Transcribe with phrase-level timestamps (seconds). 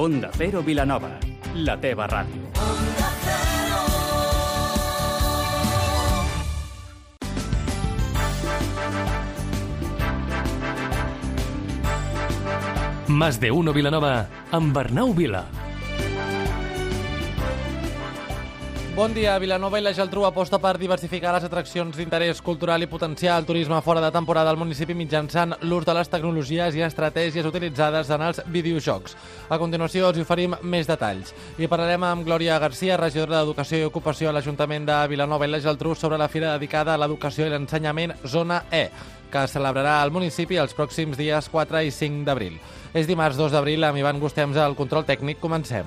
[0.00, 1.10] Onda Cero Vilanova,
[1.52, 2.48] la teva ràdio.
[13.08, 15.44] Más de uno Vilanova amb Bernau Vila.
[18.96, 19.38] Bon dia.
[19.38, 23.78] Vilanova i la Geltrú aposta per diversificar les atraccions d'interès cultural i potenciar el turisme
[23.86, 28.42] fora de temporada al municipi mitjançant l'ús de les tecnologies i estratègies utilitzades en els
[28.50, 29.14] videojocs.
[29.48, 31.30] A continuació els oferim més detalls.
[31.56, 35.62] I parlarem amb Glòria Garcia, regidora d'Educació i Ocupació a l'Ajuntament de Vilanova i la
[35.62, 38.88] Geltrú sobre la fira dedicada a l'educació i l'ensenyament Zona E
[39.30, 42.58] que es celebrarà al municipi els pròxims dies 4 i 5 d'abril.
[42.92, 45.38] És dimarts 2 d'abril amb Ivan Gustems al control tècnic.
[45.38, 45.86] Comencem.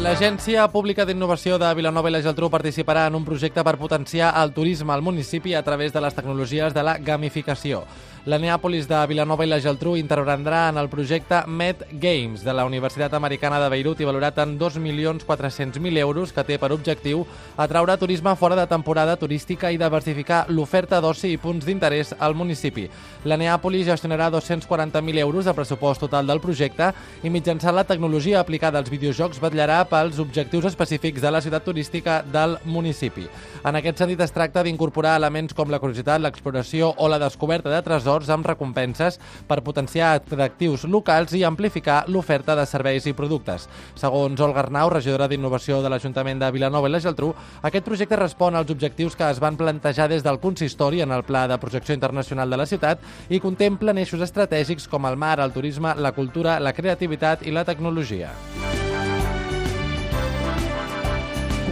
[0.00, 4.54] L'Agència Pública d'Innovació de Vilanova i la Geltrú participarà en un projecte per potenciar el
[4.56, 7.82] turisme al municipi a través de les tecnologies de la gamificació.
[8.28, 12.66] La Neàpolis de Vilanova i la Geltrú intervendrà en el projecte Med Games de la
[12.68, 17.24] Universitat Americana de Beirut i valorat en 2.400.000 euros que té per objectiu
[17.56, 22.90] atraure turisme fora de temporada turística i diversificar l'oferta d'oci i punts d'interès al municipi.
[23.24, 26.92] La Neàpolis gestionarà 240.000 euros de pressupost total del projecte
[27.24, 32.20] i mitjançant la tecnologia aplicada als videojocs vetllarà pels objectius específics de la ciutat turística
[32.22, 33.26] del municipi.
[33.66, 37.82] En aquest sentit es tracta d'incorporar elements com la curiositat, l'exploració o la descoberta de
[37.84, 39.18] tresors amb recompenses
[39.48, 43.66] per potenciar atractius locals i amplificar l'oferta de serveis i productes.
[43.98, 48.56] Segons Olga Arnau, regidora d'Innovació de l'Ajuntament de Vilanova i la Geltrú, aquest projecte respon
[48.56, 52.50] als objectius que es van plantejar des del consistori en el Pla de Projecció Internacional
[52.50, 56.72] de la ciutat i contemplen eixos estratègics com el mar, el turisme, la cultura, la
[56.76, 58.32] creativitat i la tecnologia.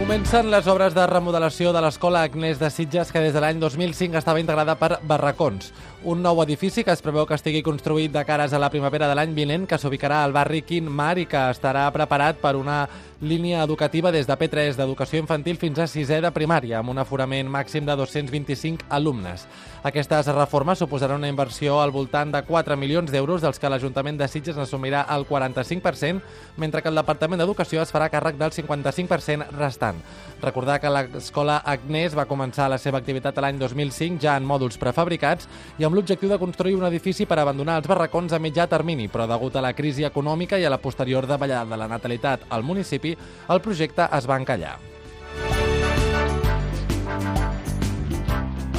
[0.09, 4.17] Comencen les obres de remodelació de l'Escola Agnès de Sitges, que des de l'any 2005
[4.17, 5.67] estava integrada per barracons.
[6.01, 9.13] Un nou edifici que es preveu que estigui construït de cares a la primavera de
[9.13, 12.79] l'any vinent, que s'ubicarà al barri Quin Mar i que estarà preparat per una
[13.21, 17.49] línia educativa des de P3 d'educació infantil fins a 6è de primària, amb un aforament
[17.51, 19.43] màxim de 225 alumnes.
[19.83, 24.27] Aquestes reformes suposaran una inversió al voltant de 4 milions d'euros, dels que l'Ajuntament de
[24.27, 26.21] Sitges n'assumirà el 45%,
[26.57, 29.99] mentre que el Departament d'Educació es farà càrrec del 55% restant.
[30.41, 35.47] Recordar que l'escola Agnès va començar la seva activitat l'any 2005 ja en mòduls prefabricats
[35.77, 39.27] i amb l'objectiu de construir un edifici per abandonar els barracons a mitjà termini, però
[39.27, 43.08] degut a la crisi econòmica i a la posterior davallada de la natalitat al municipi,
[43.15, 44.77] el projecte es va encallar.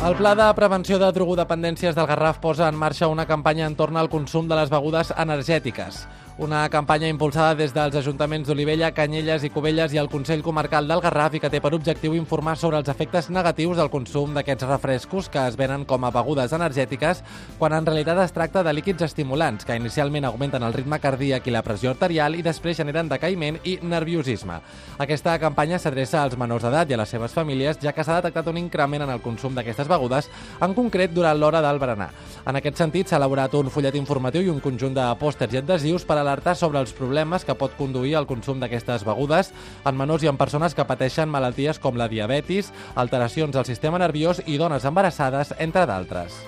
[0.00, 4.08] El Pla de Prevenció de Drogodependències del Garraf posa en marxa una campanya entorn al
[4.08, 6.06] consum de les begudes energètiques.
[6.40, 11.02] Una campanya impulsada des dels ajuntaments d'Olivella, Canyelles i Cubelles i el Consell Comarcal del
[11.04, 15.28] Garraf i que té per objectiu informar sobre els efectes negatius del consum d'aquests refrescos
[15.28, 17.20] que es venen com a begudes energètiques
[17.58, 21.52] quan en realitat es tracta de líquids estimulants que inicialment augmenten el ritme cardíac i
[21.52, 24.56] la pressió arterial i després generen decaïment i nerviosisme.
[24.96, 28.48] Aquesta campanya s'adreça als menors d'edat i a les seves famílies ja que s'ha detectat
[28.48, 32.08] un increment en el consum d'aquestes begudes, en concret durant l'hora del berenar.
[32.46, 36.08] En aquest sentit s'ha elaborat un fullet informatiu i un conjunt de pòsters i adhesius
[36.08, 39.50] per a alertar sobre els problemes que pot conduir al consum d'aquestes begudes
[39.84, 44.42] en menors i en persones que pateixen malalties com la diabetis, alteracions del sistema nerviós
[44.46, 46.38] i dones embarassades, entre d'altres.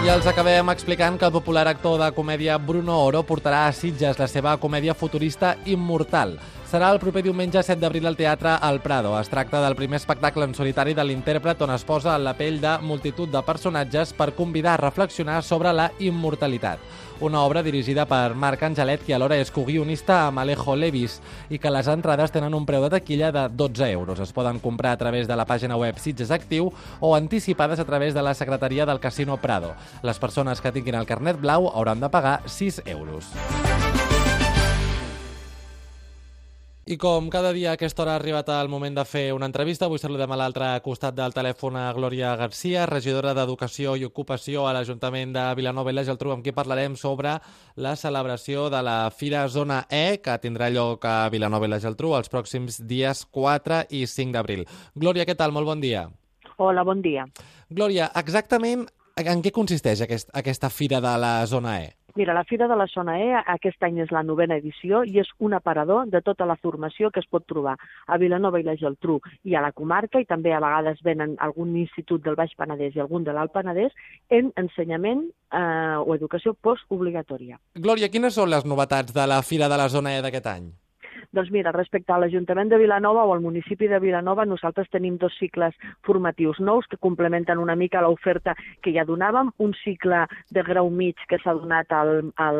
[0.00, 4.16] I els acabem explicant que el popular actor de comèdia Bruno Oro portarà a Sitges
[4.16, 6.38] la seva comèdia futurista Immortal.
[6.70, 9.16] Serà el proper diumenge 7 d'abril al Teatre El Prado.
[9.18, 12.60] Es tracta del primer espectacle en solitari de l'intèrpret on es posa en la pell
[12.62, 16.78] de multitud de personatges per convidar a reflexionar sobre la immortalitat.
[17.26, 21.18] Una obra dirigida per Marc Angelet, qui alhora és coguionista amb Alejo Levis,
[21.50, 24.22] i que les entrades tenen un preu de taquilla de 12 euros.
[24.22, 26.70] Es poden comprar a través de la pàgina web Sitges Actiu
[27.00, 29.74] o anticipades a través de la secretaria del Casino Prado.
[30.06, 33.34] Les persones que tinguin el carnet blau hauran de pagar 6 euros.
[36.90, 39.86] I com cada dia a aquesta hora ha arribat el moment de fer una entrevista,
[39.86, 44.72] avui saludem a l'altre costat del telèfon a Glòria Garcia, regidora d'Educació i Ocupació a
[44.74, 47.36] l'Ajuntament de Vilanova i la Geltrú, amb qui parlarem sobre
[47.76, 52.10] la celebració de la Fira Zona E, que tindrà lloc a Vilanova i la Geltrú
[52.18, 54.66] els pròxims dies 4 i 5 d'abril.
[54.98, 55.54] Glòria, què tal?
[55.54, 56.08] Molt bon dia.
[56.58, 57.28] Hola, bon dia.
[57.70, 61.99] Glòria, exactament en què consisteix aquest, aquesta Fira de la Zona E?
[62.16, 65.30] Mira, la Fira de la Zona E aquest any és la novena edició i és
[65.38, 67.76] un aparador de tota la formació que es pot trobar
[68.06, 71.76] a Vilanova i la Geltrú i a la comarca i també a vegades venen algun
[71.76, 73.94] institut del Baix Penedès i algun de l'Alt Penedès
[74.28, 77.60] en ensenyament eh, o educació postobligatòria.
[77.74, 80.70] Glòria, quines són les novetats de la Fira de la Zona E d'aquest any?
[81.32, 85.36] Doncs mira, respecte a l'Ajuntament de Vilanova o al municipi de Vilanova, nosaltres tenim dos
[85.38, 90.90] cicles formatius nous que complementen una mica l'oferta que ja donàvem, un cicle de grau
[90.90, 92.58] mig que s'ha donat al, al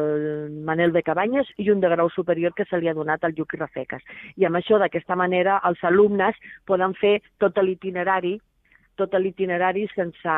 [0.68, 3.56] Manel de Cabanyes i un de grau superior que se li ha donat al Lluc
[3.58, 4.06] Rafeques.
[4.38, 6.38] I amb això, d'aquesta manera, els alumnes
[6.70, 8.38] poden fer tot l'itinerari
[9.00, 10.36] tot l'itinerari sense,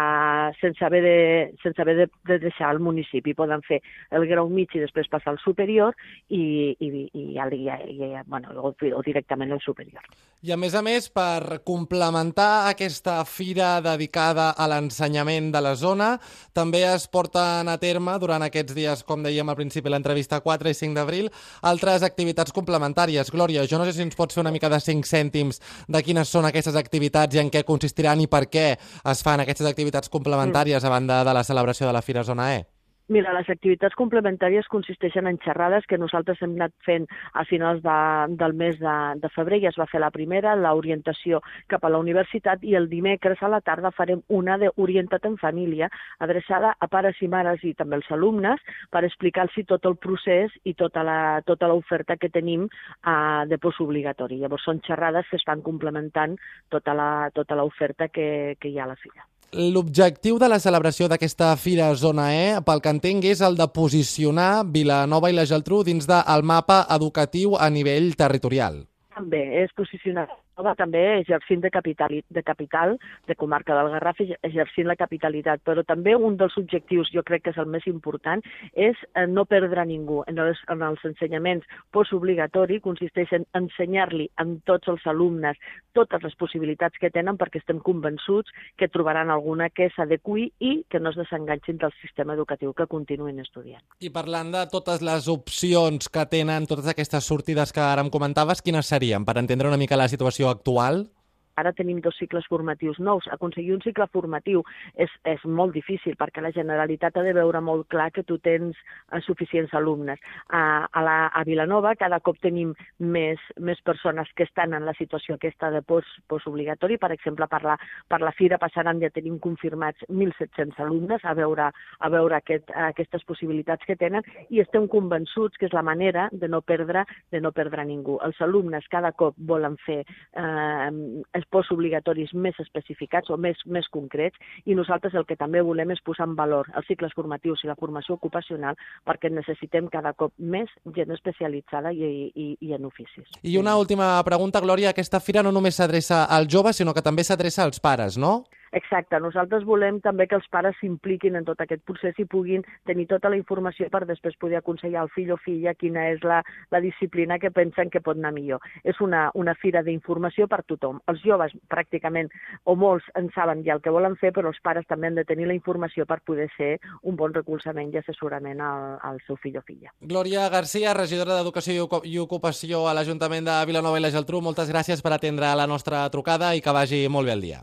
[0.61, 1.17] sense haver, de,
[1.63, 3.35] sense haver de, de deixar el municipi.
[3.35, 3.83] Poden fer
[4.15, 5.97] el grau mig i després passar al superior
[6.29, 10.07] i, i, i, i, i, bueno, o, o directament al superior.
[10.43, 16.17] I a més a més, per complementar aquesta fira dedicada a l'ensenyament de la zona,
[16.51, 20.75] també es porten a terme durant aquests dies, com dèiem al principi l'entrevista 4 i
[20.75, 21.31] 5 d'abril,
[21.63, 23.31] altres activitats complementàries.
[23.31, 26.35] Glòria, jo no sé si ens pots fer una mica de 5 cèntims de quines
[26.35, 28.67] són aquestes activitats i en què consistiran i per què
[29.13, 32.63] es fan aquestes activitats complementàries a banda de la celebració de la Fira Zona E?
[33.11, 37.97] Mira, les activitats complementàries consisteixen en xerrades que nosaltres hem anat fent a finals de,
[38.39, 41.41] del mes de, de febrer, ja es va fer la primera, l'orientació
[41.73, 45.91] cap a la universitat, i el dimecres a la tarda farem una d'orientat en família,
[46.23, 50.75] adreçada a pares i mares i també als alumnes, per explicar-los tot el procés i
[50.79, 54.39] tota l'oferta tota que tenim uh, de postobligatori.
[54.39, 56.39] Llavors són xerrades que estan complementant
[56.71, 59.32] tota l'oferta tota que, que hi ha a la filla.
[59.53, 64.65] L'objectiu de la celebració d'aquesta Fira Zona E, pel que entenc, és el de posicionar
[64.65, 68.81] Vilanova i la Geltrú dins del mapa educatiu a nivell territorial.
[69.13, 70.25] També és posicionar
[70.59, 72.97] Nova també exercint de capital, de capital,
[73.27, 75.63] de comarca del Garraf, exercint la capitalitat.
[75.65, 78.43] Però també un dels objectius, jo crec que és el més important,
[78.75, 80.23] és eh, no perdre ningú.
[80.29, 85.59] En els, en els ensenyaments postobligatori consisteix en ensenyar-li a tots els alumnes
[85.97, 91.01] totes les possibilitats que tenen perquè estem convençuts que trobaran alguna que s'adequi i que
[91.01, 93.83] no es desenganxin del sistema educatiu, que continuïn estudiant.
[94.01, 98.63] I parlant de totes les opcions que tenen, totes aquestes sortides que ara em comentaves,
[98.65, 101.11] quines serien, per entendre una mica la situació situació actual?
[101.57, 103.27] Ara tenim dos cicles formatius nous.
[103.33, 104.63] Aconseguir un cicle formatiu
[104.97, 108.77] és, és molt difícil perquè la Generalitat ha de veure molt clar que tu tens
[108.77, 110.21] uh, suficients alumnes.
[110.49, 114.97] A, a, la, a Vilanova cada cop tenim més, més persones que estan en la
[114.99, 116.99] situació aquesta de post, postobligatori.
[117.03, 117.77] Per exemple, per la,
[118.09, 123.27] per la Fira passaran ja tenim confirmats 1.700 alumnes a veure, a veure aquest, aquestes
[123.29, 127.53] possibilitats que tenen i estem convençuts que és la manera de no perdre, de no
[127.53, 128.19] perdre ningú.
[128.25, 134.39] Els alumnes cada cop volen fer eh, els postobligatoris més especificats o més, més concrets
[134.65, 137.79] i nosaltres el que també volem és posar en valor els cicles formatius i la
[137.79, 138.79] formació ocupacional
[139.09, 143.29] perquè necessitem cada cop més gent especialitzada i, i, i en oficis.
[143.43, 144.93] I una última pregunta, Glòria.
[144.93, 148.43] Aquesta fira no només s'adreça als joves, sinó que també s'adreça als pares, no?
[148.73, 153.05] Exacte, nosaltres volem també que els pares s'impliquin en tot aquest procés i puguin tenir
[153.11, 156.41] tota la informació per després poder aconsellar al fill o filla quina és la,
[156.73, 158.65] la disciplina que pensen que pot anar millor.
[158.85, 161.03] És una, una fira d'informació per tothom.
[161.13, 162.33] Els joves pràcticament
[162.65, 165.27] o molts en saben ja el que volen fer, però els pares també han de
[165.29, 169.61] tenir la informació per poder ser un bon recolzament i assessorament al, al seu fill
[169.61, 169.93] o filla.
[170.01, 175.05] Glòria Garcia, regidora d'Educació i Ocupació a l'Ajuntament de Vilanova i la Geltrú, moltes gràcies
[175.05, 177.63] per atendre la nostra trucada i que vagi molt bé el dia.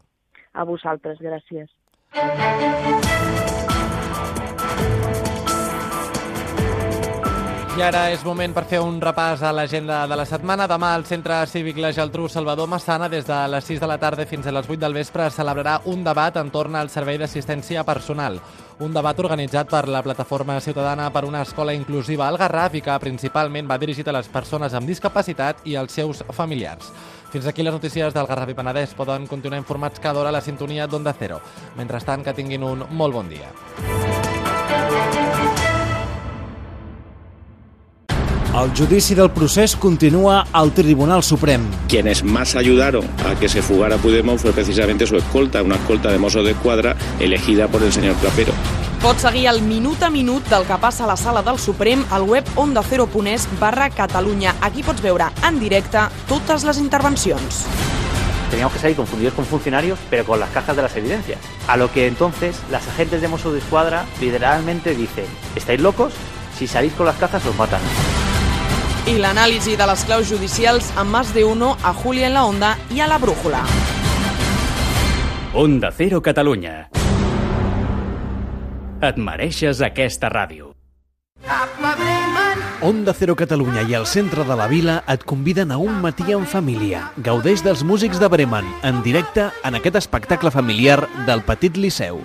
[0.59, 1.69] A vosaltres, gràcies.
[7.79, 10.65] I ara és moment per fer un repàs a l'agenda de la setmana.
[10.67, 14.25] Demà al Centre Cívic La Geltrú Salvador Massana, des de les 6 de la tarda
[14.27, 18.41] fins a les 8 del vespre, es celebrarà un debat entorn al servei d'assistència personal.
[18.83, 22.99] Un debat organitzat per la Plataforma Ciutadana per una escola inclusiva al Garraf i que
[22.99, 26.92] principalment va dirigit a les persones amb discapacitat i als seus familiars.
[27.31, 28.92] Fins aquí les notícies del Garraf i Penedès.
[28.92, 31.39] Poden continuar informats cada hora a la sintonia d'Onda Cero.
[31.80, 33.56] Mentrestant, que tinguin un molt bon dia.
[38.51, 41.61] El judici del procés continua al Tribunal Suprem.
[41.87, 46.18] Quienes más ayudaron a que se fugara Puigdemont fue precisamente su escolta, una escolta de
[46.18, 48.51] mozo de escuadra elegida por el señor Clapero.
[49.03, 52.23] Pots seguir el minut a minut del que passa a la sala del Suprem al
[52.23, 54.56] web ondacero.es barra Catalunya.
[54.61, 57.65] Aquí pots veure en directe totes les intervencions.
[58.49, 61.39] Teníamos que salir confundidos con funcionarios, pero con las cajas de las evidencias.
[61.68, 65.25] A lo que entonces las agentes de Mossos de Escuadra literalmente dicen,
[65.56, 66.13] ¿estáis locos?
[66.57, 67.79] Si salís con las cajas os matan.
[69.09, 72.75] I l'anàlisi de les claus judicials amb Más de Uno, a Julia en la Onda
[72.94, 73.63] i a la Brújula.
[75.57, 76.92] Onda Cero Catalunya.
[79.01, 80.75] Et mereixes aquesta ràdio.
[82.85, 86.45] Onda Cero Catalunya i el centre de la vila et conviden a un matí en
[86.45, 87.07] família.
[87.18, 92.21] Gaudeix dels músics de Bremen, en directe en aquest espectacle familiar del Petit Liceu.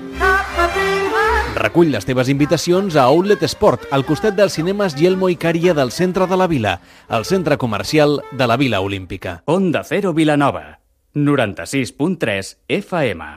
[1.54, 5.92] Recull les teves invitacions a Outlet Sport, al costat dels cinemes Yelmo i Cària del
[5.94, 9.42] centre de la vila, el centre comercial de la Vila Olímpica.
[9.46, 10.80] Onda Cero Vilanova.
[11.14, 13.30] 96.3 FM.